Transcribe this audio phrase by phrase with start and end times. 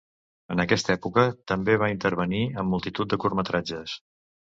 [0.53, 3.95] En aquesta època també va intervenir en multitud de curtmetratges.